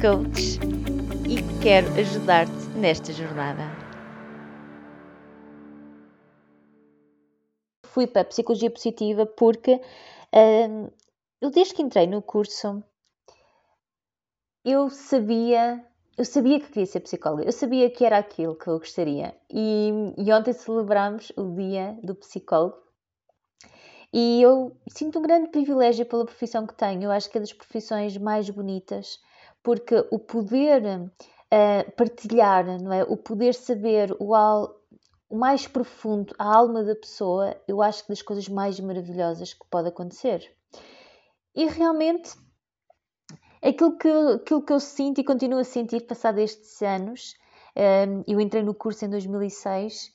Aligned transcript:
coach 0.00 0.58
e 1.28 1.62
quero 1.62 1.86
ajudar-te 1.92 2.68
nesta 2.78 3.12
jornada. 3.12 3.64
Fui 7.84 8.06
para 8.06 8.22
a 8.22 8.24
psicologia 8.24 8.70
positiva 8.70 9.26
porque 9.26 9.74
uh, 9.74 10.92
eu 11.42 11.50
desde 11.50 11.74
que 11.74 11.82
entrei 11.82 12.06
no 12.06 12.22
curso 12.22 12.82
eu 14.64 14.88
sabia 14.88 15.84
eu 16.16 16.24
sabia 16.24 16.60
que 16.60 16.68
queria 16.68 16.86
ser 16.86 17.00
psicóloga, 17.00 17.44
eu 17.44 17.52
sabia 17.52 17.90
que 17.90 18.04
era 18.04 18.18
aquilo 18.18 18.54
que 18.54 18.68
eu 18.68 18.78
gostaria. 18.78 19.34
E, 19.50 19.90
e 20.18 20.32
ontem 20.32 20.52
celebramos 20.52 21.30
o 21.36 21.54
dia 21.54 21.98
do 22.02 22.14
psicólogo 22.14 22.76
e 24.12 24.40
eu 24.40 24.74
sinto 24.88 25.18
um 25.18 25.22
grande 25.22 25.50
privilégio 25.50 26.06
pela 26.06 26.24
profissão 26.24 26.66
que 26.66 26.74
tenho. 26.74 27.04
Eu 27.04 27.10
acho 27.10 27.30
que 27.30 27.36
é 27.36 27.40
das 27.40 27.52
profissões 27.52 28.16
mais 28.16 28.48
bonitas 28.48 29.20
porque 29.62 30.06
o 30.10 30.18
poder 30.18 30.82
uh, 30.86 31.92
partilhar, 31.96 32.80
não 32.80 32.92
é? 32.92 33.02
o 33.04 33.16
poder 33.16 33.54
saber 33.54 34.14
o, 34.18 34.34
al, 34.34 34.74
o 35.28 35.36
mais 35.36 35.66
profundo, 35.66 36.34
a 36.38 36.44
alma 36.44 36.82
da 36.82 36.94
pessoa, 36.94 37.56
eu 37.68 37.82
acho 37.82 38.02
que 38.02 38.08
das 38.08 38.22
coisas 38.22 38.48
mais 38.48 38.78
maravilhosas 38.80 39.54
que 39.54 39.66
pode 39.70 39.88
acontecer. 39.88 40.50
E 41.54 41.66
realmente, 41.66 42.32
aquilo 43.62 43.98
que, 43.98 44.08
aquilo 44.08 44.62
que 44.62 44.72
eu 44.72 44.80
sinto 44.80 45.20
e 45.20 45.24
continuo 45.24 45.58
a 45.58 45.64
sentir 45.64 46.06
passado 46.06 46.38
estes 46.38 46.80
anos, 46.82 47.34
um, 47.76 48.20
eh, 48.20 48.24
eu 48.26 48.40
entrei 48.40 48.62
no 48.62 48.74
curso 48.74 49.04
em 49.04 49.10
2006 49.10 50.12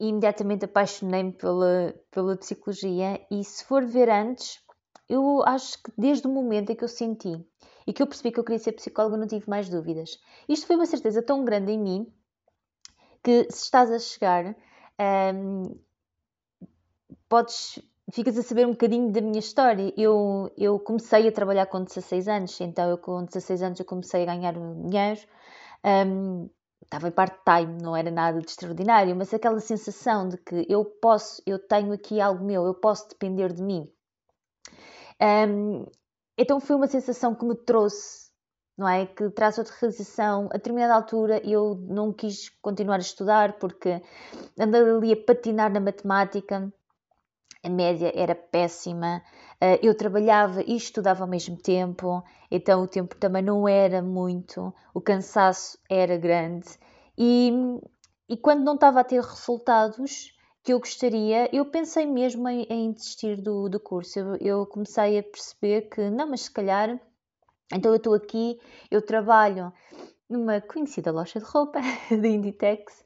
e 0.00 0.08
imediatamente 0.08 0.64
apaixonei-me 0.64 1.32
pela, 1.32 1.94
pela 2.10 2.36
psicologia 2.36 3.20
e 3.30 3.42
se 3.42 3.64
for 3.64 3.84
ver 3.84 4.08
antes, 4.08 4.60
eu 5.08 5.42
acho 5.44 5.82
que 5.82 5.90
desde 5.96 6.26
o 6.26 6.30
momento 6.30 6.70
em 6.70 6.76
que 6.76 6.84
eu 6.84 6.88
senti 6.88 7.44
e 7.88 7.92
que 7.94 8.02
eu 8.02 8.06
percebi 8.06 8.30
que 8.30 8.38
eu 8.38 8.44
queria 8.44 8.58
ser 8.58 8.72
psicóloga, 8.72 9.16
não 9.16 9.26
tive 9.26 9.48
mais 9.48 9.66
dúvidas. 9.66 10.20
Isto 10.46 10.66
foi 10.66 10.76
uma 10.76 10.84
certeza 10.84 11.22
tão 11.22 11.42
grande 11.42 11.72
em 11.72 11.78
mim 11.78 12.12
que 13.24 13.44
se 13.44 13.64
estás 13.64 13.90
a 13.90 13.98
chegar, 13.98 14.54
um, 15.34 15.74
podes, 17.30 17.78
ficas 18.12 18.36
a 18.36 18.42
saber 18.42 18.66
um 18.66 18.72
bocadinho 18.72 19.10
da 19.10 19.22
minha 19.22 19.38
história. 19.38 19.90
Eu, 19.96 20.52
eu 20.58 20.78
comecei 20.78 21.26
a 21.26 21.32
trabalhar 21.32 21.64
com 21.64 21.82
16 21.82 22.28
anos, 22.28 22.60
então 22.60 22.90
eu 22.90 22.98
com 22.98 23.24
16 23.24 23.62
anos 23.62 23.80
eu 23.80 23.86
comecei 23.86 24.22
a 24.22 24.26
ganhar 24.26 24.52
dinheiro. 24.52 25.20
Um, 25.82 26.50
estava 26.82 27.08
em 27.08 27.12
part-time, 27.12 27.80
não 27.82 27.96
era 27.96 28.10
nada 28.10 28.38
de 28.38 28.50
extraordinário, 28.50 29.16
mas 29.16 29.32
aquela 29.32 29.60
sensação 29.60 30.28
de 30.28 30.36
que 30.36 30.66
eu 30.68 30.84
posso, 30.84 31.42
eu 31.46 31.58
tenho 31.58 31.90
aqui 31.94 32.20
algo 32.20 32.44
meu, 32.44 32.66
eu 32.66 32.74
posso 32.74 33.08
depender 33.08 33.50
de 33.50 33.62
mim. 33.62 33.90
Um, 35.48 35.86
então 36.38 36.60
foi 36.60 36.76
uma 36.76 36.86
sensação 36.86 37.34
que 37.34 37.44
me 37.44 37.56
trouxe, 37.56 38.30
não 38.76 38.88
é? 38.88 39.06
Que 39.06 39.28
traz 39.30 39.58
outra 39.58 39.74
realização. 39.80 40.46
A 40.52 40.56
determinada 40.56 40.94
altura 40.94 41.42
eu 41.44 41.74
não 41.74 42.12
quis 42.12 42.48
continuar 42.62 42.96
a 42.96 43.00
estudar 43.00 43.58
porque 43.58 44.00
andando 44.56 44.96
ali 44.98 45.12
a 45.12 45.16
patinar 45.16 45.72
na 45.72 45.80
matemática, 45.80 46.72
a 47.64 47.68
média 47.68 48.12
era 48.14 48.36
péssima. 48.36 49.20
Eh, 49.60 49.80
eu 49.82 49.96
trabalhava 49.96 50.62
e 50.62 50.76
estudava 50.76 51.24
ao 51.24 51.28
mesmo 51.28 51.56
tempo, 51.56 52.22
então 52.50 52.82
o 52.84 52.88
tempo 52.88 53.16
também 53.16 53.42
não 53.42 53.66
era 53.66 54.00
muito, 54.00 54.72
o 54.94 55.00
cansaço 55.00 55.76
era 55.90 56.16
grande. 56.16 56.68
E, 57.16 57.52
e 58.28 58.36
quando 58.36 58.62
não 58.62 58.74
estava 58.74 59.00
a 59.00 59.04
ter 59.04 59.20
resultados, 59.20 60.37
que 60.68 60.72
eu 60.74 60.80
gostaria, 60.80 61.48
eu 61.50 61.64
pensei 61.64 62.04
mesmo 62.04 62.46
em, 62.46 62.66
em 62.68 62.92
desistir 62.92 63.40
do, 63.40 63.70
do 63.70 63.80
curso. 63.80 64.18
Eu, 64.18 64.36
eu, 64.36 64.66
comecei 64.66 65.18
a 65.18 65.22
perceber 65.22 65.88
que, 65.88 66.10
não, 66.10 66.28
mas 66.28 66.42
se 66.42 66.50
calhar, 66.50 67.00
então 67.72 67.90
eu 67.90 67.96
estou 67.96 68.12
aqui, 68.12 68.60
eu 68.90 69.00
trabalho 69.00 69.72
numa 70.28 70.60
conhecida 70.60 71.10
loja 71.10 71.40
de 71.40 71.46
roupa, 71.46 71.80
de 72.10 72.28
Inditex, 72.28 73.02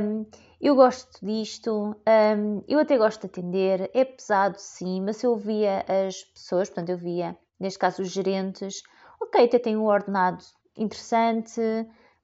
um, 0.00 0.24
eu 0.60 0.76
gosto 0.76 1.26
disto, 1.26 1.96
um, 2.06 2.62
eu 2.68 2.78
até 2.78 2.96
gosto 2.96 3.22
de 3.22 3.26
atender, 3.26 3.90
é 3.92 4.04
pesado 4.04 4.54
sim, 4.56 5.00
mas 5.00 5.20
eu 5.24 5.34
via 5.34 5.84
as 5.88 6.22
pessoas, 6.22 6.68
portanto 6.68 6.90
eu 6.90 6.98
via, 6.98 7.36
neste 7.58 7.80
caso 7.80 8.02
os 8.02 8.12
gerentes, 8.12 8.84
ok, 9.20 9.44
até 9.44 9.58
tenho 9.58 9.80
um 9.80 9.86
ordenado 9.86 10.44
interessante, 10.76 11.60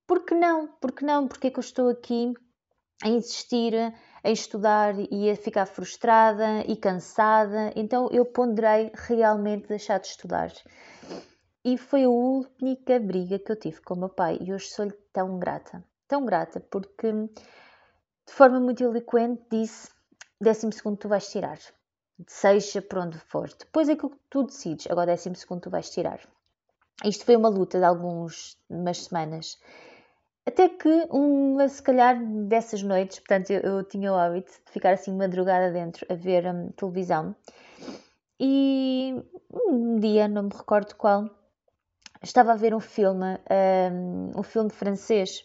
por 0.07 0.25
que 0.25 0.37
não? 0.37 0.69
Por 0.81 0.93
que 0.93 1.05
não? 1.05 1.27
Porque 1.27 1.49
é 1.49 1.51
que 1.51 1.59
eu 1.59 1.63
estou 1.63 1.89
aqui 1.89 2.33
a 3.03 3.09
insistir 3.09 3.75
a 4.25 4.31
estudar 4.31 4.95
e 5.11 5.31
a 5.31 5.37
ficar 5.37 5.67
frustrada 5.67 6.63
e 6.67 6.77
cansada, 6.77 7.73
então 7.75 8.09
eu 8.13 8.25
ponderei 8.25 8.93
realmente 8.95 9.69
deixar 9.69 9.99
de 9.99 10.07
estudar. 10.07 10.53
E 11.65 11.77
foi 11.77 12.05
a 12.05 12.11
única 12.11 12.99
briga 13.01 13.39
que 13.39 13.51
eu 13.51 13.57
tive 13.57 13.81
com 13.83 13.95
o 13.95 13.99
meu 13.99 14.09
pai 14.09 14.39
e 14.41 14.53
hoje 14.53 14.69
sou-lhe 14.69 14.93
tão 15.13 15.39
grata, 15.39 15.85
tão 16.09 16.25
grata, 16.25 16.61
porque 16.61 17.13
de 17.13 18.33
forma 18.33 18.61
muito 18.61 18.83
eloquente 18.83 19.43
disse: 19.51 19.89
décimo 20.41 20.73
segundo 20.73 20.97
tu 20.99 21.09
vais 21.09 21.29
tirar, 21.29 21.59
seja 22.27 22.83
por 22.83 22.99
onde 22.99 23.19
for. 23.19 23.49
Depois 23.59 23.89
é 23.89 23.97
que 23.97 24.09
tu 24.29 24.45
decides, 24.45 24.89
agora 24.91 25.13
décimo 25.13 25.37
segundo 25.37 25.63
tu 25.63 25.71
vais 25.71 25.91
tirar. 25.91 26.21
Isto 27.05 27.25
foi 27.25 27.37
uma 27.37 27.49
luta 27.49 27.79
de 27.79 27.85
algumas 27.85 28.57
semanas 28.95 29.59
até 30.45 30.69
que 30.69 31.07
uma, 31.11 31.69
se 31.69 31.83
calhar, 31.83 32.19
dessas 32.49 32.83
noites, 32.83 33.21
portanto, 33.21 33.51
eu, 33.51 33.61
eu 33.61 33.85
tinha 33.85 34.13
o 34.13 34.17
hábito 34.17 34.51
de 34.67 34.73
ficar 34.73 34.93
assim 34.93 35.17
madrugada 35.17 35.71
dentro 35.73 36.07
a 36.11 36.15
ver 36.15 36.47
um, 36.47 36.71
televisão. 36.73 37.35
E 38.41 39.15
um 39.53 39.99
dia, 40.01 40.27
não 40.27 40.45
me 40.45 40.51
recordo 40.53 40.97
qual, 40.97 41.31
estava 42.23 42.53
a 42.53 42.57
ver 42.57 42.75
um 42.75 42.81
filme, 42.81 43.39
um, 43.93 44.41
um 44.41 44.43
filme 44.43 44.71
francês, 44.71 45.45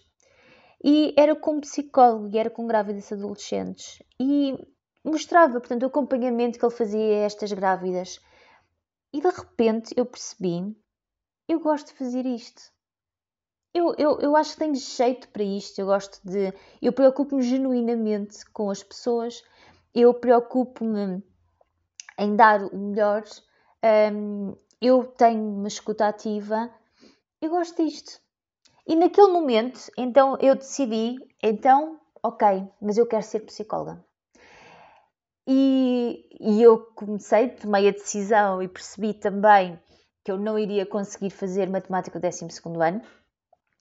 e 0.84 1.14
era 1.18 1.36
com 1.36 1.58
um 1.58 1.62
psicólogo 1.62 2.30
e 2.34 2.38
era 2.38 2.50
com 2.50 2.66
grávidas 2.68 3.12
adolescentes. 3.12 4.02
E 4.20 4.58
mostrava, 5.04 5.60
portanto, 5.60 5.84
o 5.84 5.88
acompanhamento 5.88 6.58
que 6.58 6.66
ele 6.66 6.74
fazia 6.74 7.00
a 7.00 7.26
estas 7.26 7.52
grávidas. 7.52 8.20
E 9.14 9.22
de 9.22 9.30
repente 9.30 9.94
eu 9.96 10.06
percebi, 10.06 10.76
eu 11.48 11.60
gosto 11.60 11.88
de 11.88 11.94
fazer 11.94 12.26
isto 12.26 12.72
eu, 13.74 13.94
eu, 13.98 14.20
eu 14.20 14.36
acho 14.36 14.54
que 14.54 14.60
tenho 14.60 14.76
jeito 14.76 15.28
para 15.30 15.44
isto. 15.44 15.80
Eu 15.80 15.88
gosto 15.88 16.20
de. 16.24 16.54
Eu 16.82 16.92
preocupo-me 16.94 17.42
genuinamente 17.42 18.46
com 18.52 18.70
as 18.70 18.84
pessoas, 18.84 19.44
eu 19.94 20.14
preocupo-me 20.14 21.24
em 22.20 22.36
dar 22.36 22.64
o 22.64 22.78
melhor, 22.78 23.24
um, 24.14 24.56
eu 24.82 25.06
tenho 25.06 25.40
uma 25.40 25.68
escuta 25.68 26.08
ativa, 26.08 26.70
eu 27.42 27.50
gosto 27.50 27.84
disto. 27.84 28.20
E 28.88 28.96
naquele 28.96 29.28
momento, 29.28 29.80
então 29.98 30.38
eu 30.40 30.56
decidi, 30.56 31.18
então, 31.44 32.00
ok, 32.24 32.68
mas 32.82 32.98
eu 32.98 33.06
quero 33.06 33.24
ser 33.24 33.42
psicóloga. 33.42 34.04
E, 35.46 36.28
e 36.40 36.62
eu 36.62 36.80
comecei, 36.96 37.50
tomei 37.50 37.88
a 37.88 37.92
decisão 37.92 38.62
e 38.62 38.68
percebi 38.68 39.14
também 39.14 39.80
que 40.24 40.32
eu 40.32 40.38
não 40.38 40.58
iria 40.58 40.86
conseguir 40.86 41.30
fazer 41.30 41.70
matemática 41.70 42.18
o 42.18 42.22
12 42.22 42.46
ano 42.82 43.02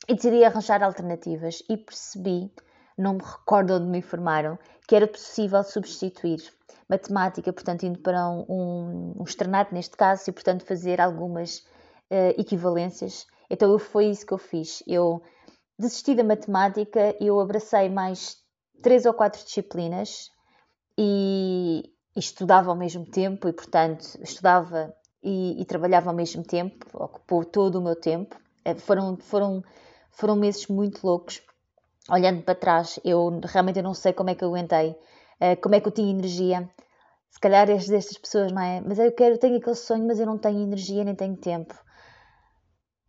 e 0.09 0.15
decidi 0.15 0.45
arranjar 0.45 0.83
alternativas 0.83 1.63
e 1.69 1.77
percebi, 1.77 2.53
não 2.97 3.15
me 3.15 3.23
recordo 3.23 3.75
onde 3.75 3.87
me 3.87 3.99
informaram, 3.99 4.59
que 4.87 4.95
era 4.95 5.07
possível 5.07 5.63
substituir 5.63 6.41
matemática, 6.89 7.53
portanto, 7.53 7.85
indo 7.85 7.99
para 7.99 8.29
um, 8.29 8.45
um, 8.49 9.15
um 9.21 9.25
externato 9.25 9.75
neste 9.75 9.97
caso, 9.97 10.31
e 10.31 10.33
portanto 10.33 10.65
fazer 10.65 11.01
algumas 11.01 11.59
uh, 12.11 12.39
equivalências. 12.39 13.27
Então 13.51 13.71
eu, 13.71 13.79
foi 13.79 14.07
isso 14.07 14.25
que 14.27 14.33
eu 14.33 14.39
fiz. 14.39 14.83
Eu 14.87 15.23
desisti 15.79 16.15
da 16.15 16.25
matemática, 16.25 17.17
eu 17.21 17.41
abracei 17.41 17.89
mais 17.89 18.37
três 18.83 19.05
ou 19.07 19.15
quatro 19.15 19.43
disciplinas 19.45 20.31
e, 20.99 21.93
e 22.15 22.21
estudava 22.21 22.71
ao 22.71 22.77
mesmo 22.77 23.05
tempo, 23.05 23.49
e 23.49 23.53
portanto 23.53 24.05
estudava 24.23 24.95
e, 25.23 25.61
e 25.61 25.65
trabalhava 25.65 26.11
ao 26.11 26.17
mesmo 26.17 26.45
tempo, 26.45 26.87
ocupou 26.95 27.45
todo 27.45 27.77
o 27.77 27.83
meu 27.83 27.97
tempo. 27.97 28.37
Eh, 28.65 28.75
foram, 28.75 29.17
foram 29.17 29.63
foram 30.17 30.35
meses 30.35 30.67
muito 30.67 31.07
loucos. 31.07 31.43
Olhando 32.09 32.43
para 32.43 32.55
trás, 32.55 32.99
eu 33.05 33.41
realmente 33.45 33.83
não 33.83 33.93
sei 33.93 34.13
como 34.13 34.31
é 34.31 34.35
que 34.35 34.43
eu 34.43 34.49
aguentei, 34.49 34.91
uh, 34.91 35.61
como 35.61 35.75
é 35.75 35.81
que 35.81 35.89
eu 35.89 35.93
tinha 35.93 36.11
energia. 36.11 36.69
Se 37.31 37.39
calhar 37.41 37.69
és 37.69 37.87
destas 37.87 38.17
pessoas, 38.17 38.51
não 38.51 38.63
é? 38.63 38.81
Mas 38.81 38.99
eu 38.99 39.13
quero, 39.13 39.39
tenho 39.39 39.59
aquele 39.59 39.77
sonho, 39.77 40.07
mas 40.07 40.19
eu 40.19 40.27
não 40.27 40.39
tenho 40.39 40.63
energia 40.63 41.05
nem 41.05 41.15
tenho 41.15 41.37
tempo. 41.37 41.75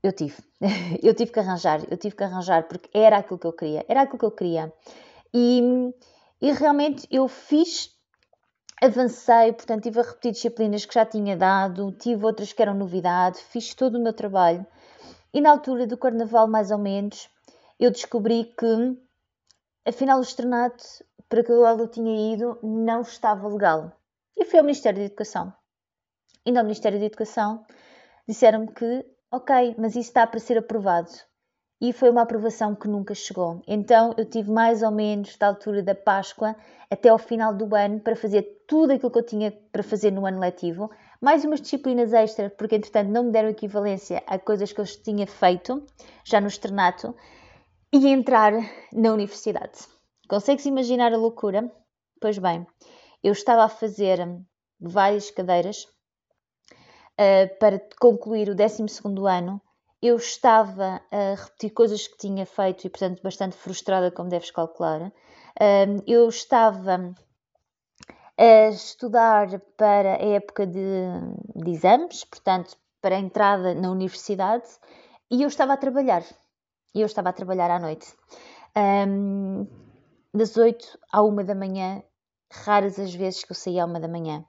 eu 0.04 0.12
tive. 0.12 0.36
eu 1.02 1.14
tive 1.14 1.32
que 1.32 1.40
arranjar, 1.40 1.82
eu 1.90 1.98
tive 1.98 2.16
que 2.16 2.24
arranjar, 2.24 2.68
porque 2.68 2.90
era 2.94 3.18
aquilo 3.18 3.40
que 3.40 3.48
eu 3.48 3.54
queria, 3.54 3.86
era 3.88 4.02
aquilo 4.02 4.20
que 4.20 4.26
eu 4.26 4.32
queria. 4.32 4.74
E, 5.34 5.62
e 6.42 6.52
realmente 6.52 7.08
eu 7.12 7.28
fiz, 7.28 7.92
avancei, 8.82 9.54
portanto, 9.54 9.84
tive 9.84 10.00
a 10.00 10.04
repetir 10.04 10.32
disciplinas 10.32 10.86
que 10.86 10.94
já 10.94 11.06
tinha 11.06 11.38
dado, 11.38 11.92
tive 11.92 12.26
outras 12.26 12.52
que 12.52 12.62
eram 12.62 12.74
novidade, 12.74 13.40
fiz 13.40 13.74
todo 13.74 13.98
o 13.98 14.04
meu 14.04 14.14
trabalho. 14.14 14.66
E 15.38 15.42
na 15.42 15.52
altura 15.52 15.86
do 15.86 16.00
carnaval, 16.00 16.48
mais 16.48 16.72
ou 16.72 16.80
menos, 16.80 17.30
eu 17.80 17.92
descobri 17.92 18.46
que, 18.58 18.98
afinal, 19.86 20.18
o 20.18 20.24
externato 20.24 20.84
para 21.30 21.44
que 21.44 21.52
eu 21.52 21.88
tinha 21.88 22.34
ido 22.34 22.58
não 22.64 23.02
estava 23.02 23.48
legal. 23.48 23.92
E 24.36 24.46
fui 24.46 24.58
ao 24.58 24.66
Ministério 24.66 24.98
da 24.98 25.06
Educação. 25.06 25.54
E 26.44 26.52
no 26.52 26.64
Ministério 26.64 27.00
da 27.00 27.06
Educação 27.06 27.64
disseram-me 28.28 28.74
que, 28.74 29.06
ok, 29.32 29.76
mas 29.78 29.92
isso 29.92 30.10
está 30.10 30.26
para 30.26 30.40
ser 30.40 30.58
aprovado. 30.58 31.12
E 31.80 31.94
foi 31.94 32.10
uma 32.10 32.24
aprovação 32.24 32.74
que 32.74 32.88
nunca 32.88 33.14
chegou. 33.14 33.62
Então 33.68 34.14
eu 34.18 34.26
tive 34.26 34.52
mais 34.52 34.82
ou 34.82 34.92
menos 34.92 35.38
da 35.38 35.48
altura 35.48 35.84
da 35.84 35.94
Páscoa 35.94 36.56
até 36.90 37.10
ao 37.10 37.18
final 37.18 37.54
do 37.54 37.76
ano 37.76 38.00
para 38.00 38.16
fazer 38.16 38.64
tudo 38.68 38.94
aquilo 38.94 39.12
que 39.12 39.20
eu 39.20 39.26
tinha 39.26 39.52
para 39.72 39.84
fazer 39.84 40.12
no 40.12 40.26
ano 40.26 40.40
letivo, 40.40 40.90
mais 41.22 41.46
umas 41.46 41.62
disciplinas 41.62 42.14
extra, 42.14 42.50
porque 42.50 42.76
entretanto 42.76 43.10
não 43.10 43.26
me 43.26 43.32
deram 43.32 43.50
equivalência 43.50 44.24
a 44.26 44.40
coisas 44.40 44.72
que 44.74 44.82
eu 44.82 44.86
tinha 44.86 45.28
feito 45.28 45.84
já 46.24 46.42
no 46.42 46.48
externato, 46.48 47.16
e 47.92 48.08
entrar 48.08 48.54
na 48.92 49.14
universidade. 49.14 49.80
Consegues 50.28 50.66
imaginar 50.66 51.14
a 51.14 51.18
loucura? 51.18 51.72
Pois 52.20 52.38
bem, 52.38 52.68
eu 53.24 53.32
estava 53.32 53.64
a 53.64 53.70
fazer 53.70 54.20
várias 54.80 55.32
cadeiras 55.32 55.88
uh, 57.14 57.58
para 57.60 57.82
concluir 58.00 58.50
o 58.50 58.56
12 58.56 58.84
ano. 59.28 59.62
Eu 60.02 60.16
estava 60.18 61.02
a 61.12 61.36
repetir 61.36 61.72
coisas 61.72 62.08
que 62.08 62.18
tinha 62.18 62.46
feito 62.46 62.86
e, 62.86 62.90
portanto, 62.90 63.22
bastante 63.24 63.56
frustrada, 63.56 64.12
como 64.12 64.30
deves 64.30 64.52
calcular. 64.52 65.12
Eu 66.06 66.30
estava 66.30 67.16
a 68.38 68.70
estudar 68.70 69.60
para 69.76 70.14
a 70.14 70.24
época 70.24 70.68
de, 70.68 70.80
de 71.56 71.72
exames, 71.72 72.24
portanto, 72.24 72.78
para 73.02 73.16
a 73.16 73.20
entrada 73.20 73.74
na 73.74 73.90
universidade, 73.90 74.68
e 75.32 75.42
eu 75.42 75.48
estava 75.48 75.74
a 75.74 75.78
trabalhar. 75.78 76.24
E 76.94 77.02
eu 77.02 77.08
estava 77.08 77.30
a 77.30 77.34
trabalhar 77.34 77.72
à 77.72 77.80
noite. 77.80 78.08
Das 80.32 80.56
8 80.56 81.00
à 81.12 81.24
1 81.24 81.36
da 81.44 81.56
manhã, 81.56 82.04
raras 82.52 83.00
as 83.00 83.14
vezes 83.14 83.44
que 83.44 83.52
eu 83.52 83.56
saía 83.56 83.84
à 83.84 83.88
1 83.88 83.94
da 83.94 84.08
manhã. 84.08 84.46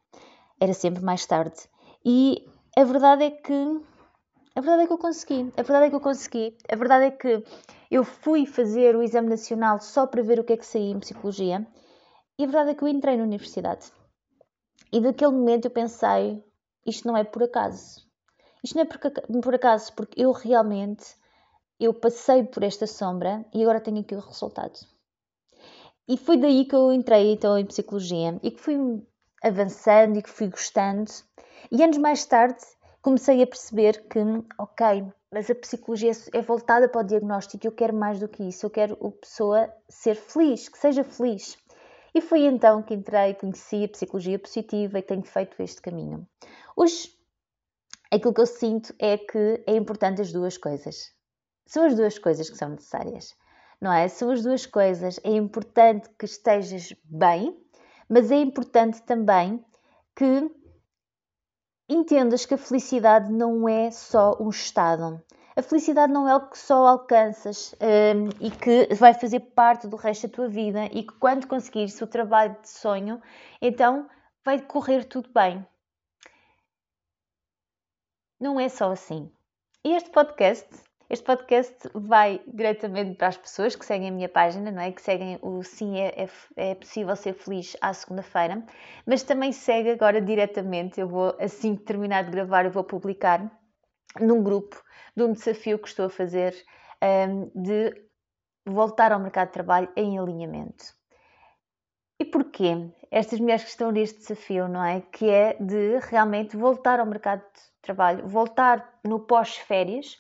Era 0.61 0.75
sempre 0.75 1.03
mais 1.03 1.25
tarde. 1.25 1.56
E 2.05 2.47
a 2.77 2.85
verdade 2.85 3.25
é 3.25 3.31
que. 3.31 3.81
A 4.59 4.61
verdade 4.61 4.83
é 4.83 4.87
que 4.89 4.93
eu 4.93 4.99
consegui. 4.99 5.53
A 5.57 5.63
verdade 5.63 5.87
é 5.87 5.89
que 5.89 5.95
eu 5.95 6.01
consegui. 6.01 6.57
A 6.69 6.75
verdade 6.75 7.05
é 7.05 7.11
que 7.13 7.45
eu 7.89 8.03
fui 8.03 8.45
fazer 8.45 8.97
o 8.97 9.03
exame 9.05 9.29
nacional 9.29 9.79
só 9.79 10.05
para 10.05 10.21
ver 10.21 10.41
o 10.41 10.43
que 10.43 10.55
é 10.55 10.57
que 10.57 10.67
saía 10.67 10.91
em 10.91 10.99
psicologia. 10.99 11.65
E 12.37 12.43
a 12.43 12.47
verdade 12.47 12.71
é 12.71 12.75
que 12.75 12.83
eu 12.83 12.89
entrei 12.89 13.17
na 13.17 13.23
universidade. 13.23 13.93
E 14.93 14.99
naquele 15.01 15.31
momento 15.31 15.67
eu 15.67 15.71
pensei: 15.71 16.43
isto 16.85 17.07
não 17.07 17.17
é 17.17 17.23
por 17.23 17.45
acaso. 17.45 18.05
Isto 18.65 18.75
não 18.75 18.83
é 18.83 18.85
por, 18.85 18.99
por 19.43 19.55
acaso, 19.55 19.93
porque 19.93 20.21
eu 20.21 20.33
realmente 20.33 21.07
eu 21.79 21.95
passei 21.95 22.43
por 22.43 22.65
esta 22.65 22.89
sombra 22.89 23.47
e 23.55 23.63
agora 23.63 23.81
tenho 23.81 24.01
aqui 24.01 24.17
o 24.17 24.21
resultado. 24.21 24.77
E 26.09 26.17
foi 26.17 26.37
daí 26.37 26.65
que 26.65 26.75
eu 26.75 26.93
entrei 26.93 27.31
então 27.31 27.57
em 27.57 27.65
psicologia 27.65 28.41
e 28.43 28.51
que 28.51 28.61
fui 28.61 28.77
avançando 29.41 30.19
e 30.19 30.23
que 30.23 30.29
fui 30.29 30.49
gostando. 30.49 31.13
E 31.71 31.81
anos 31.81 31.99
mais 31.99 32.27
tarde 32.27 32.59
comecei 33.03 33.43
a 33.43 33.47
perceber 33.47 34.09
que, 34.09 34.19
ok, 34.59 35.05
mas 35.31 35.50
a 35.50 35.55
psicologia 35.55 36.12
é 36.33 36.41
voltada 36.41 36.89
para 36.89 37.03
o 37.03 37.05
diagnóstico 37.05 37.67
e 37.67 37.69
eu 37.69 37.73
quero 37.73 37.95
mais 37.95 38.19
do 38.19 38.29
que 38.29 38.43
isso. 38.43 38.67
Eu 38.67 38.71
quero 38.71 38.95
a 39.06 39.11
pessoa 39.11 39.73
ser 39.89 40.15
feliz, 40.15 40.69
que 40.69 40.79
seja 40.79 41.05
feliz. 41.05 41.56
E 42.15 42.21
foi 42.21 42.47
então 42.47 42.83
que 42.83 42.95
entrei, 42.95 43.35
conheci 43.35 43.85
a 43.85 43.89
psicologia 43.89 44.39
positiva 44.39 44.99
e 44.99 45.03
tenho 45.03 45.23
feito 45.23 45.61
este 45.62 45.81
caminho. 45.83 46.27
Hoje, 46.75 47.15
aquilo 48.11 48.33
que 48.33 48.41
eu 48.41 48.47
sinto 48.47 48.95
é 48.99 49.19
que 49.19 49.62
é 49.67 49.77
importante 49.77 50.23
as 50.23 50.33
duas 50.33 50.56
coisas. 50.56 51.12
São 51.67 51.85
as 51.85 51.95
duas 51.95 52.19
coisas 52.19 52.49
que 52.49 52.56
são 52.56 52.71
necessárias, 52.71 53.37
não 53.79 53.93
é? 53.93 54.09
São 54.09 54.31
as 54.31 54.43
duas 54.43 54.65
coisas. 54.65 55.21
É 55.23 55.31
importante 55.31 56.09
que 56.19 56.25
estejas 56.25 56.95
bem, 57.05 57.55
mas 58.09 58.31
é 58.31 58.37
importante 58.37 59.03
também 59.03 59.62
que 60.17 60.50
entendas 61.88 62.44
que 62.44 62.55
a 62.55 62.58
felicidade 62.58 63.32
não 63.32 63.69
é 63.69 63.90
só 63.90 64.37
um 64.38 64.50
estado. 64.50 65.23
A 65.56 65.62
felicidade 65.62 66.12
não 66.12 66.29
é 66.29 66.32
algo 66.32 66.50
que 66.50 66.58
só 66.58 66.87
alcanças 66.87 67.75
um, 67.81 68.29
e 68.40 68.50
que 68.50 68.94
vai 68.94 69.12
fazer 69.12 69.40
parte 69.40 69.88
do 69.88 69.96
resto 69.96 70.29
da 70.29 70.35
tua 70.35 70.49
vida 70.49 70.85
e 70.87 71.02
que 71.02 71.14
quando 71.14 71.49
conseguires 71.49 72.00
o 72.00 72.06
trabalho 72.06 72.56
de 72.62 72.69
sonho, 72.69 73.20
então 73.61 74.08
vai 74.44 74.61
correr 74.61 75.05
tudo 75.05 75.31
bem. 75.32 75.67
Não 78.38 78.61
é 78.61 78.69
só 78.69 78.93
assim. 78.93 79.32
Este 79.82 80.11
podcast 80.11 80.69
este 81.11 81.25
podcast 81.25 81.89
vai 81.95 82.43
diretamente 82.47 83.15
para 83.15 83.29
as 83.29 83.37
pessoas 83.39 83.75
que 83.75 83.85
seguem 83.85 84.11
a 84.11 84.13
minha 84.13 84.29
página, 84.29 84.71
não 84.71 84.83
é? 84.83 84.93
Que 84.93 85.01
seguem 85.01 85.39
o 85.41 85.63
Sim 85.63 85.99
é, 85.99 86.25
é, 86.25 86.29
é 86.57 86.75
Possível 86.75 87.17
Ser 87.17 87.33
Feliz 87.33 87.75
à 87.81 87.95
segunda-feira, 87.95 88.63
mas 89.07 89.23
também 89.23 89.51
segue 89.51 89.91
agora 89.91 90.21
diretamente. 90.21 91.01
Eu 91.01 91.09
vou, 91.09 91.35
assim 91.41 91.77
que 91.77 91.85
terminar 91.85 92.25
de 92.25 92.31
gravar, 92.31 92.67
eu 92.67 92.71
vou 92.71 92.85
publicar 92.85 93.51
num 94.21 94.43
grupo 94.43 94.83
de 95.17 95.23
um 95.23 95.33
desafio 95.33 95.79
que 95.79 95.89
estou 95.89 96.07
a 96.07 96.11
fazer 96.11 96.55
um, 97.03 97.51
de 97.55 97.95
voltar 98.67 99.11
ao 99.11 99.19
mercado 99.19 99.49
de 99.49 99.55
trabalho 99.55 99.89
em 99.97 100.19
alinhamento. 100.19 100.93
E 102.21 102.25
porquê? 102.27 102.91
Estas 103.11 103.41
mulheres 103.41 103.65
que 103.65 103.71
estão 103.71 103.91
neste 103.91 104.19
desafio, 104.19 104.69
não 104.69 104.85
é? 104.85 105.01
Que 105.01 105.31
é 105.31 105.57
de 105.59 105.99
realmente 106.01 106.55
voltar 106.55 107.01
ao 107.01 107.07
mercado 107.07 107.41
de 107.41 107.63
trabalho, 107.81 108.27
voltar 108.27 109.01
no 109.03 109.21
pós-férias 109.21 110.19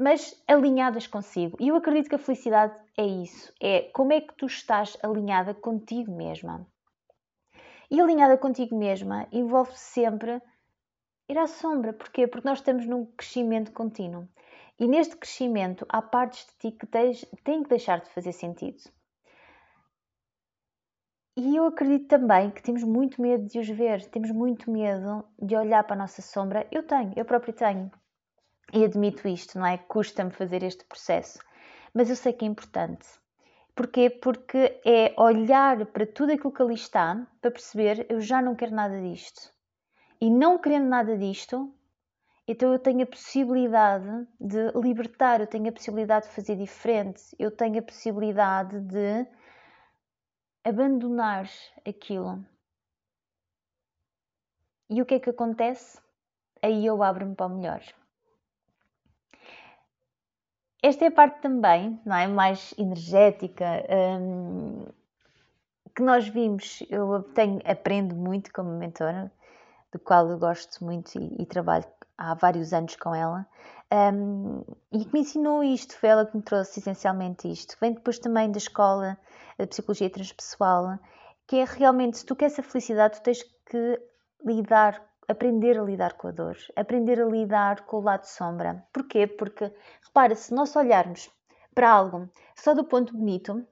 mas 0.00 0.42
alinhadas 0.48 1.06
consigo. 1.06 1.58
E 1.60 1.68
eu 1.68 1.76
acredito 1.76 2.08
que 2.08 2.14
a 2.14 2.18
felicidade 2.18 2.74
é 2.96 3.04
isso: 3.04 3.52
é 3.60 3.82
como 3.92 4.14
é 4.14 4.20
que 4.22 4.34
tu 4.34 4.46
estás 4.46 4.96
alinhada 5.02 5.52
contigo 5.52 6.10
mesma. 6.10 6.66
E 7.90 8.00
alinhada 8.00 8.38
contigo 8.38 8.74
mesma 8.78 9.28
envolve 9.30 9.76
sempre 9.76 10.40
ir 11.28 11.36
à 11.36 11.46
sombra. 11.46 11.92
Porquê? 11.92 12.26
Porque 12.26 12.48
nós 12.48 12.60
estamos 12.60 12.86
num 12.86 13.04
crescimento 13.04 13.72
contínuo. 13.72 14.26
E 14.78 14.88
neste 14.88 15.16
crescimento 15.16 15.84
há 15.86 16.00
partes 16.00 16.46
de 16.46 16.70
ti 16.70 16.78
que 16.78 16.86
têm 16.86 17.62
que 17.62 17.68
deixar 17.68 18.00
de 18.00 18.08
fazer 18.08 18.32
sentido. 18.32 18.82
E 21.36 21.56
eu 21.56 21.66
acredito 21.66 22.08
também 22.08 22.50
que 22.50 22.62
temos 22.62 22.82
muito 22.82 23.20
medo 23.20 23.46
de 23.46 23.58
os 23.58 23.68
ver, 23.68 24.06
temos 24.06 24.30
muito 24.30 24.70
medo 24.70 25.24
de 25.38 25.54
olhar 25.54 25.84
para 25.84 25.94
a 25.94 25.98
nossa 25.98 26.22
sombra. 26.22 26.66
Eu 26.72 26.82
tenho, 26.86 27.12
eu 27.16 27.24
próprio 27.24 27.52
tenho. 27.52 27.90
E 28.72 28.84
admito 28.84 29.26
isto, 29.26 29.58
não 29.58 29.66
é? 29.66 29.78
Custa-me 29.78 30.30
fazer 30.30 30.62
este 30.62 30.84
processo. 30.84 31.38
Mas 31.92 32.08
eu 32.08 32.16
sei 32.16 32.32
que 32.32 32.44
é 32.44 32.48
importante. 32.48 33.06
Porquê? 33.74 34.10
Porque 34.10 34.80
é 34.84 35.14
olhar 35.16 35.86
para 35.86 36.06
tudo 36.06 36.32
aquilo 36.32 36.52
que 36.52 36.62
ali 36.62 36.74
está 36.74 37.26
para 37.40 37.50
perceber 37.50 38.06
eu 38.08 38.20
já 38.20 38.40
não 38.42 38.54
quero 38.54 38.74
nada 38.74 39.00
disto. 39.00 39.52
E 40.20 40.30
não 40.30 40.58
querendo 40.58 40.86
nada 40.86 41.16
disto, 41.16 41.72
então 42.46 42.72
eu 42.72 42.78
tenho 42.78 43.02
a 43.02 43.06
possibilidade 43.06 44.28
de 44.38 44.70
libertar, 44.74 45.40
eu 45.40 45.46
tenho 45.46 45.68
a 45.68 45.72
possibilidade 45.72 46.26
de 46.26 46.34
fazer 46.34 46.56
diferente, 46.56 47.22
eu 47.38 47.50
tenho 47.50 47.78
a 47.78 47.82
possibilidade 47.82 48.80
de 48.80 49.26
abandonar 50.64 51.48
aquilo. 51.88 52.44
E 54.90 55.00
o 55.00 55.06
que 55.06 55.14
é 55.14 55.20
que 55.20 55.30
acontece? 55.30 55.98
Aí 56.62 56.84
eu 56.84 57.02
abro-me 57.02 57.34
para 57.34 57.46
o 57.46 57.56
melhor. 57.56 57.82
Esta 60.82 61.04
é 61.04 61.08
a 61.08 61.12
parte 61.12 61.40
também, 61.42 62.00
não 62.06 62.16
é? 62.16 62.26
Mais 62.26 62.72
energética, 62.78 63.84
hum, 64.18 64.86
que 65.94 66.02
nós 66.02 66.26
vimos. 66.28 66.82
Eu 66.88 67.22
tenho, 67.34 67.60
aprendo 67.64 68.14
muito 68.16 68.52
como 68.52 68.70
mentora, 68.70 69.30
do 69.92 69.98
qual 69.98 70.28
eu 70.30 70.38
gosto 70.38 70.82
muito 70.84 71.18
e, 71.18 71.42
e 71.42 71.46
trabalho 71.46 71.84
há 72.16 72.34
vários 72.34 72.72
anos 72.72 72.96
com 72.96 73.14
ela. 73.14 73.46
Um, 73.92 74.62
e 74.92 75.04
que 75.04 75.12
me 75.12 75.20
ensinou 75.20 75.64
isto, 75.64 75.96
foi 75.96 76.10
ela 76.10 76.24
que 76.24 76.36
me 76.36 76.42
trouxe 76.42 76.80
essencialmente 76.80 77.50
isto. 77.50 77.76
Vem 77.80 77.92
depois 77.92 78.18
também 78.18 78.50
da 78.50 78.58
escola 78.58 79.18
de 79.58 79.66
psicologia 79.66 80.08
transpessoal, 80.08 80.98
que 81.46 81.56
é 81.56 81.64
realmente, 81.64 82.18
se 82.18 82.24
tu 82.24 82.36
queres 82.36 82.58
a 82.58 82.62
felicidade, 82.62 83.18
tu 83.18 83.22
tens 83.22 83.42
que 83.42 84.00
lidar 84.44 85.09
aprender 85.30 85.78
a 85.78 85.82
lidar 85.82 86.14
com 86.14 86.28
a 86.28 86.30
dor, 86.32 86.56
aprender 86.74 87.20
a 87.20 87.24
lidar 87.24 87.82
com 87.82 87.98
o 87.98 88.02
lado 88.02 88.24
sombra. 88.24 88.84
Porquê? 88.92 89.26
Porque, 89.26 89.72
repara, 90.02 90.34
se 90.34 90.52
nós 90.52 90.74
olharmos 90.74 91.30
para 91.74 91.90
algo 91.90 92.28
só 92.56 92.74
do 92.74 92.84
ponto 92.84 93.16
bonito, 93.16 93.64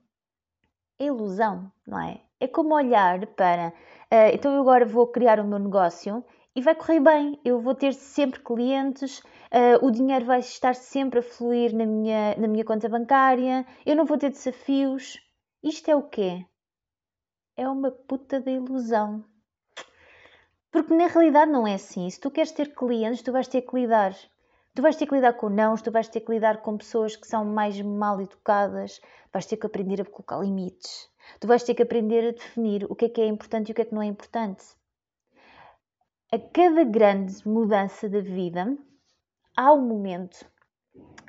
é 0.97 1.05
ilusão, 1.05 1.71
não 1.85 1.99
é? 1.99 2.21
É 2.39 2.47
como 2.47 2.73
olhar 2.73 3.25
para. 3.27 3.73
Uh, 4.11 4.33
então 4.33 4.53
eu 4.53 4.61
agora 4.61 4.85
vou 4.85 5.07
criar 5.07 5.39
o 5.39 5.47
meu 5.47 5.59
negócio 5.59 6.23
e 6.55 6.61
vai 6.61 6.73
correr 6.75 7.01
bem. 7.01 7.39
Eu 7.43 7.59
vou 7.59 7.75
ter 7.75 7.93
sempre 7.93 8.39
clientes, 8.39 9.19
uh, 9.19 9.85
o 9.85 9.91
dinheiro 9.91 10.25
vai 10.25 10.39
estar 10.39 10.75
sempre 10.75 11.19
a 11.19 11.23
fluir 11.23 11.75
na 11.75 11.85
minha, 11.85 12.35
na 12.37 12.47
minha 12.47 12.63
conta 12.63 12.87
bancária, 12.87 13.65
eu 13.85 13.95
não 13.95 14.05
vou 14.05 14.17
ter 14.17 14.29
desafios. 14.29 15.19
Isto 15.61 15.91
é 15.91 15.95
o 15.95 16.03
quê? 16.03 16.45
É 17.57 17.67
uma 17.67 17.91
puta 17.91 18.39
de 18.39 18.51
ilusão. 18.51 19.25
Porque 20.71 20.93
na 20.93 21.07
realidade 21.07 21.51
não 21.51 21.65
é 21.67 21.73
assim. 21.73 22.09
Se 22.09 22.19
tu 22.19 22.29
queres 22.29 22.51
ter 22.51 22.73
clientes, 22.73 23.23
tu 23.23 23.31
vais 23.31 23.47
ter 23.47 23.61
que 23.61 23.75
lidar. 23.75 24.15
Tu 24.75 24.81
vais 24.81 24.95
ter 24.95 25.07
que 25.07 25.15
lidar 25.15 25.33
com 25.33 25.49
não, 25.49 25.75
tu 25.75 25.91
vais 25.91 26.07
ter 26.07 26.21
que 26.21 26.31
lidar 26.31 26.61
com 26.61 26.77
pessoas 26.77 27.15
que 27.15 27.27
são 27.27 27.43
mais 27.43 27.81
mal 27.81 28.21
educadas, 28.21 29.01
vais 29.33 29.45
ter 29.45 29.57
que 29.57 29.65
aprender 29.65 29.99
a 29.99 30.05
colocar 30.05 30.39
limites. 30.39 31.09
Tu 31.39 31.47
vais 31.47 31.63
ter 31.63 31.73
que 31.73 31.81
aprender 31.83 32.29
a 32.29 32.31
definir 32.31 32.85
o 32.89 32.95
que 32.95 33.05
é 33.05 33.09
que 33.09 33.21
é 33.21 33.25
importante 33.25 33.69
e 33.69 33.71
o 33.71 33.75
que 33.75 33.81
é 33.81 33.85
que 33.85 33.93
não 33.93 34.01
é 34.01 34.05
importante. 34.05 34.63
A 36.31 36.37
cada 36.37 36.83
grande 36.83 37.45
mudança 37.47 38.07
da 38.07 38.21
vida, 38.21 38.77
há 39.57 39.73
um 39.73 39.81
momento 39.81 40.45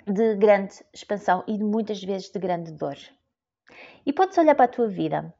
de 0.06 0.36
grande 0.36 0.74
expansão 0.92 1.42
e 1.46 1.58
muitas 1.58 2.02
vezes 2.04 2.30
de 2.30 2.38
grande 2.38 2.72
dor. 2.72 2.96
E 4.04 4.12
podes 4.12 4.36
olhar 4.36 4.54
para 4.54 4.66
a 4.66 4.68
tua 4.68 4.86
vida. 4.86 5.34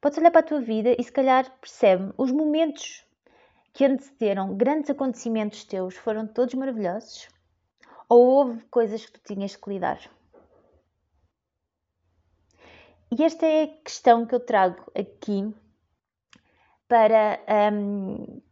Podes 0.00 0.18
olhar 0.18 0.30
para 0.30 0.40
a 0.40 0.48
tua 0.48 0.60
vida 0.60 0.94
e 0.98 1.02
se 1.02 1.10
calhar 1.10 1.50
percebe 1.60 2.12
os 2.16 2.30
momentos 2.30 3.07
que 3.78 3.84
antecederam 3.84 4.56
grandes 4.56 4.90
acontecimentos 4.90 5.62
teus 5.62 5.94
foram 5.94 6.26
todos 6.26 6.54
maravilhosos? 6.54 7.28
Ou 8.08 8.26
houve 8.26 8.64
coisas 8.64 9.06
que 9.06 9.12
tu 9.12 9.20
tinhas 9.32 9.54
que 9.54 9.70
lidar? 9.70 10.00
E 13.16 13.22
esta 13.22 13.46
é 13.46 13.62
a 13.62 13.68
questão 13.84 14.26
que 14.26 14.34
eu 14.34 14.40
trago 14.40 14.82
aqui 14.98 15.54
para, 16.88 17.38
um, 17.72 18.42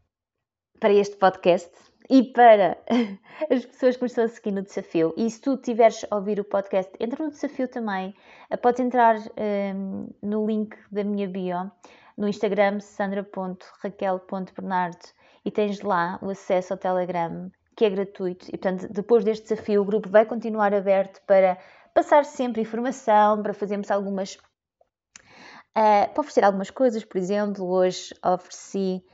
para 0.78 0.92
este 0.92 1.16
podcast 1.16 1.73
e 2.09 2.23
para 2.23 2.78
as 3.50 3.66
pessoas 3.66 3.97
que 3.97 4.02
me 4.02 4.06
estão 4.06 4.26
a 4.26 4.28
seguir 4.28 4.52
no 4.52 4.62
desafio. 4.62 5.12
E 5.16 5.28
se 5.28 5.40
tu 5.40 5.56
tiveres 5.56 6.06
a 6.09 6.14
ouvir 6.14 6.38
o 6.38 6.45
podcast, 6.45 6.92
entra 7.00 7.25
no 7.25 7.33
desafio 7.33 7.66
também. 7.66 8.14
Podes 8.62 8.78
entrar 8.78 9.16
um, 9.18 10.09
no 10.23 10.47
link 10.47 10.78
da 10.92 11.02
minha 11.02 11.26
bio 11.26 11.68
no 12.16 12.28
Instagram 12.28 12.78
sandra.raquel.bernardo 12.80 15.15
e 15.46 15.50
tens 15.52 15.80
lá 15.80 16.18
o 16.20 16.28
acesso 16.28 16.74
ao 16.74 16.78
Telegram 16.78 17.50
que 17.76 17.84
é 17.84 17.90
gratuito 17.90 18.46
e 18.48 18.58
portanto 18.58 18.92
depois 18.92 19.22
deste 19.22 19.48
desafio 19.48 19.82
o 19.82 19.84
grupo 19.84 20.08
vai 20.08 20.26
continuar 20.26 20.74
aberto 20.74 21.22
para 21.24 21.56
passar 21.94 22.24
sempre 22.24 22.62
informação, 22.62 23.42
para 23.42 23.54
fazermos 23.54 23.90
algumas 23.90 24.34
uh, 24.34 26.12
para 26.12 26.20
oferecer 26.20 26.44
algumas 26.44 26.70
coisas, 26.70 27.04
por 27.04 27.16
exemplo, 27.16 27.64
hoje 27.64 28.12
ofereci 28.24 29.04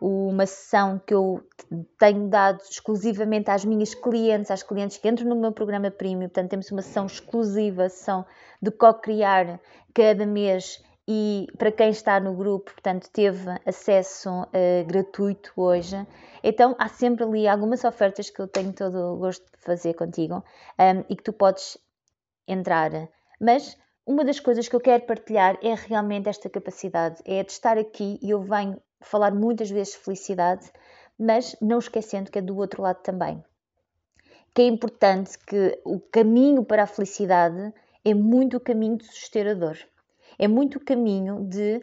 uma 0.00 0.46
sessão 0.46 0.98
que 0.98 1.14
eu 1.14 1.46
tenho 1.96 2.28
dado 2.28 2.60
exclusivamente 2.68 3.50
às 3.50 3.64
minhas 3.64 3.94
clientes, 3.94 4.50
às 4.50 4.62
clientes 4.62 4.98
que 4.98 5.08
entram 5.08 5.28
no 5.28 5.36
meu 5.36 5.52
programa 5.52 5.92
Premium. 5.92 6.28
Portanto, 6.28 6.50
temos 6.50 6.72
uma 6.72 6.82
sessão 6.82 7.06
exclusiva, 7.06 7.88
sessão 7.88 8.26
de 8.60 8.72
co-criar 8.72 9.60
cada 9.94 10.26
mês 10.26 10.82
e 11.06 11.48
para 11.58 11.72
quem 11.72 11.90
está 11.90 12.20
no 12.20 12.34
grupo, 12.34 12.72
portanto, 12.72 13.08
teve 13.10 13.50
acesso 13.66 14.30
uh, 14.30 14.84
gratuito 14.86 15.52
hoje. 15.56 16.06
Então, 16.42 16.76
há 16.78 16.88
sempre 16.88 17.24
ali 17.24 17.48
algumas 17.48 17.84
ofertas 17.84 18.30
que 18.30 18.40
eu 18.40 18.46
tenho 18.46 18.72
todo 18.72 18.96
o 18.96 19.16
gosto 19.16 19.44
de 19.44 19.58
fazer 19.58 19.94
contigo 19.94 20.36
um, 20.36 20.82
ehm, 20.82 21.04
e 21.08 21.16
que 21.16 21.24
tu 21.24 21.32
podes 21.32 21.76
entrar. 22.46 22.90
Mas 23.40 23.76
uma 24.06 24.24
das 24.24 24.38
coisas 24.38 24.68
que 24.68 24.76
eu 24.76 24.80
quero 24.80 25.04
partilhar 25.04 25.58
é 25.62 25.74
realmente 25.74 26.28
esta 26.28 26.48
capacidade, 26.48 27.20
é 27.24 27.42
de 27.42 27.50
estar 27.50 27.76
aqui 27.78 28.18
e 28.22 28.30
eu 28.30 28.40
venho 28.40 28.80
falar 29.00 29.34
muitas 29.34 29.70
vezes 29.70 29.94
de 29.94 30.00
felicidade, 30.00 30.70
mas 31.18 31.56
não 31.60 31.78
esquecendo 31.78 32.30
que 32.30 32.38
é 32.38 32.42
do 32.42 32.56
outro 32.56 32.82
lado 32.82 33.02
também. 33.02 33.42
Que 34.54 34.62
é 34.62 34.66
importante 34.66 35.36
que 35.46 35.80
o 35.84 35.98
caminho 35.98 36.64
para 36.64 36.84
a 36.84 36.86
felicidade 36.86 37.72
é 38.04 38.14
muito 38.14 38.56
o 38.58 38.60
caminho 38.60 38.98
de 38.98 39.06
suster 39.06 39.48
a 39.48 39.54
dor 39.54 39.78
é 40.38 40.48
muito 40.48 40.78
o 40.78 40.84
caminho 40.84 41.44
de 41.48 41.80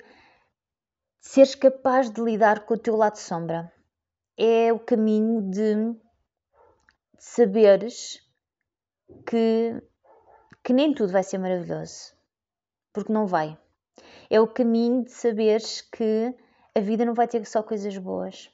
seres 1.20 1.56
capaz 1.56 2.10
de 2.10 2.22
lidar 2.22 2.66
com 2.66 2.74
o 2.74 2.78
teu 2.78 2.96
lado 2.96 3.18
sombra. 3.18 3.72
É 4.38 4.72
o 4.72 4.80
caminho 4.80 5.42
de 5.50 5.96
saberes 7.18 8.22
que, 9.28 9.82
que 10.64 10.74
nem 10.74 10.94
tudo 10.94 11.12
vai 11.12 11.24
ser 11.24 11.38
maravilhoso. 11.38 12.14
Porque 12.94 13.12
não 13.12 13.28
vai. 13.28 13.58
É 14.30 14.40
o 14.40 14.48
caminho 14.48 15.04
de 15.04 15.12
saberes 15.12 15.82
que 15.82 16.34
a 16.76 16.80
vida 16.80 17.06
não 17.06 17.14
vai 17.14 17.28
ter 17.28 17.46
só 17.46 17.62
coisas 17.62 17.98
boas. 17.98 18.50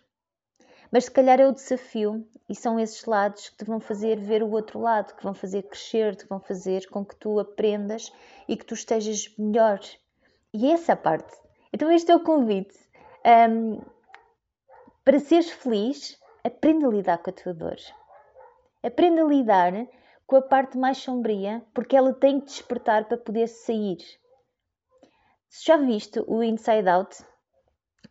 Mas 0.96 1.04
se 1.04 1.12
calhar 1.12 1.42
é 1.42 1.46
o 1.46 1.52
desafio 1.52 2.26
e 2.48 2.56
são 2.56 2.80
esses 2.80 3.04
lados 3.04 3.50
que 3.50 3.58
te 3.58 3.66
vão 3.66 3.82
fazer 3.82 4.18
ver 4.18 4.42
o 4.42 4.50
outro 4.50 4.80
lado, 4.80 5.14
que 5.14 5.24
vão 5.26 5.34
fazer 5.34 5.64
crescer, 5.64 6.16
que 6.16 6.26
vão 6.26 6.40
fazer 6.40 6.88
com 6.88 7.04
que 7.04 7.18
tu 7.18 7.38
aprendas 7.38 8.14
e 8.48 8.56
que 8.56 8.66
tu 8.66 8.76
estejas 8.76 9.30
melhor. 9.38 9.82
E 10.54 10.72
essa 10.72 10.94
é 10.94 10.96
a 10.96 10.98
parte. 10.98 11.38
Então, 11.74 11.92
este 11.92 12.14
é 12.14 12.16
o 12.16 12.24
convite. 12.24 12.80
Um, 13.50 13.82
para 15.04 15.20
seres 15.20 15.50
feliz, 15.50 16.18
aprenda 16.46 16.88
a 16.88 16.92
lidar 16.92 17.18
com 17.18 17.30
a 17.30 17.34
tua 17.34 17.54
dor. 17.54 17.76
Aprenda 18.82 19.22
a 19.22 19.28
lidar 19.28 19.74
com 20.26 20.38
a 20.38 20.42
parte 20.42 20.78
mais 20.78 21.00
sombria, 21.00 21.62
porque 21.74 21.98
ela 21.98 22.14
tem 22.14 22.40
que 22.40 22.46
despertar 22.46 23.04
para 23.04 23.18
poder 23.18 23.50
sair. 23.50 23.98
Já 25.66 25.76
viste 25.76 26.24
o 26.26 26.42
Inside 26.42 26.88
Out, 26.88 27.18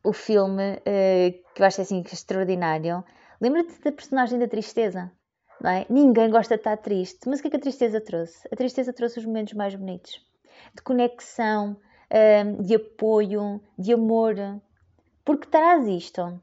o 0.04 0.12
filme 0.12 0.74
uh, 0.74 1.52
que 1.54 1.62
eu 1.62 1.66
acho 1.66 1.80
assim 1.80 2.02
extraordinário, 2.12 3.02
lembra-te 3.40 3.80
da 3.80 3.90
personagem 3.90 4.38
da 4.38 4.46
tristeza. 4.46 5.10
É? 5.64 5.86
Ninguém 5.90 6.30
gosta 6.30 6.56
de 6.56 6.60
estar 6.60 6.76
triste, 6.76 7.26
mas 7.26 7.38
o 7.38 7.42
que 7.42 7.48
é 7.48 7.50
que 7.52 7.56
a 7.56 7.60
tristeza 7.60 8.00
trouxe? 8.00 8.46
A 8.52 8.56
tristeza 8.56 8.92
trouxe 8.92 9.18
os 9.18 9.24
momentos 9.24 9.54
mais 9.54 9.74
bonitos 9.74 10.20
de 10.74 10.82
conexão, 10.82 11.76
de 12.60 12.74
apoio, 12.76 13.60
de 13.78 13.92
amor, 13.92 14.36
porque 15.24 15.48
traz 15.48 15.86
isto. 15.86 16.40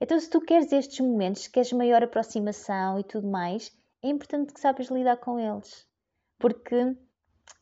Então, 0.00 0.18
se 0.18 0.30
tu 0.30 0.40
queres 0.40 0.72
estes 0.72 1.00
momentos, 1.00 1.46
queres 1.46 1.72
maior 1.72 2.02
aproximação 2.02 2.98
e 2.98 3.04
tudo 3.04 3.28
mais, 3.28 3.70
é 4.02 4.08
importante 4.08 4.52
que 4.52 4.60
sabes 4.60 4.88
lidar 4.88 5.18
com 5.18 5.38
eles, 5.38 5.86
porque 6.38 6.96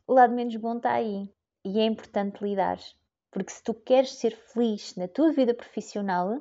o 0.07 0.15
lado 0.15 0.35
menos 0.35 0.55
bom 0.57 0.77
está 0.77 0.93
aí 0.93 1.29
e 1.65 1.81
é 1.81 1.85
importante 1.85 2.43
lidar. 2.43 2.79
Porque 3.31 3.53
se 3.53 3.63
tu 3.63 3.75
queres 3.75 4.15
ser 4.15 4.35
feliz 4.37 4.95
na 4.97 5.07
tua 5.07 5.33
vida 5.33 5.53
profissional, 5.55 6.41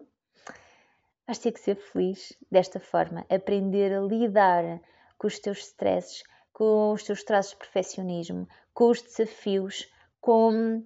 vais 1.25 1.37
ter 1.37 1.51
que 1.51 1.59
ser 1.59 1.75
feliz 1.75 2.33
desta 2.49 2.79
forma, 2.79 3.25
aprender 3.29 3.93
a 3.93 4.01
lidar 4.01 4.81
com 5.17 5.27
os 5.27 5.39
teus 5.39 5.59
stresses, 5.59 6.23
com 6.53 6.93
os 6.93 7.03
teus 7.03 7.23
traços 7.23 7.51
de 7.51 7.57
perfeccionismo, 7.57 8.47
com 8.73 8.89
os 8.89 9.01
desafios, 9.01 9.87
com, 10.21 10.83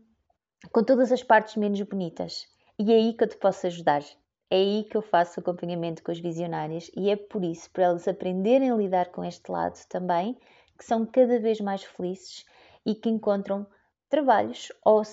com 0.71 0.83
todas 0.83 1.11
as 1.11 1.23
partes 1.23 1.55
menos 1.55 1.81
bonitas. 1.83 2.47
E 2.79 2.91
é 2.91 2.95
aí 2.95 3.13
que 3.13 3.23
eu 3.23 3.29
te 3.29 3.37
posso 3.37 3.67
ajudar. 3.67 4.01
É 4.49 4.55
aí 4.55 4.83
que 4.89 4.97
eu 4.97 5.01
faço 5.01 5.39
acompanhamento 5.39 6.03
com 6.03 6.11
as 6.11 6.19
visionárias 6.19 6.91
e 6.97 7.09
é 7.09 7.15
por 7.15 7.43
isso, 7.43 7.69
para 7.71 7.85
elas 7.85 8.07
aprenderem 8.07 8.69
a 8.69 8.75
lidar 8.75 9.09
com 9.09 9.23
este 9.23 9.49
lado 9.49 9.79
também, 9.87 10.37
que 10.77 10.83
são 10.83 11.05
cada 11.05 11.39
vez 11.39 11.61
mais 11.61 11.83
felizes 11.83 12.43
e 12.85 12.93
que 12.93 13.09
encontram 13.09 13.65
trabalhos 14.09 14.71
ou 14.83 15.03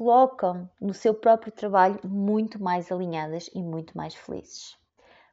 colocam 0.00 0.66
no 0.80 0.94
seu 0.94 1.12
próprio 1.12 1.52
trabalho 1.52 2.00
muito 2.02 2.58
mais 2.58 2.90
alinhadas 2.90 3.50
e 3.54 3.62
muito 3.62 3.94
mais 3.94 4.14
felizes. 4.14 4.74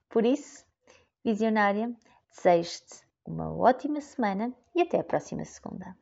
Por 0.09 0.25
isso, 0.25 0.65
visionária, 1.23 1.95
desejo-te 2.29 3.01
uma 3.25 3.49
ótima 3.49 4.01
semana 4.01 4.53
e 4.75 4.81
até 4.81 4.99
a 4.99 5.05
próxima 5.05 5.45
segunda. 5.45 5.95